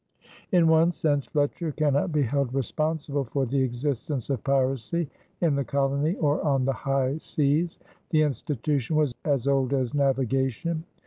[0.51, 5.07] In one sense Fletcher cannot be held responsible for the existence of piracy
[5.41, 7.77] in the colony or on the high seas.
[8.09, 10.85] The institution was as old as navigation.